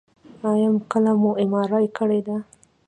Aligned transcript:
ایا 0.49 0.67
کله 0.91 1.11
مو 1.21 1.31
ام 1.41 1.51
آر 1.61 1.71
آی 1.77 1.87
کړې 1.97 2.19
ده؟ 2.27 2.37